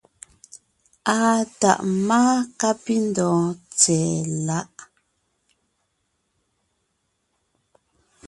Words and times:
Àa 1.17 1.39
tàʼ 1.59 1.79
máa 2.07 2.33
kápindɔ̀ɔn 2.59 3.47
tsɛ̀ɛ 3.77 4.13
láʼ. 4.47 4.73